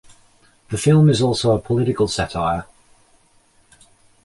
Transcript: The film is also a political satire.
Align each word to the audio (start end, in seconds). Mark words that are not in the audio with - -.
The 0.71 0.79
film 0.79 1.11
is 1.11 1.21
also 1.21 1.51
a 1.55 1.61
political 1.61 2.07
satire. 2.07 2.65